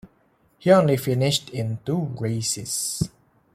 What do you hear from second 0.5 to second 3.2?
He only finished in two races.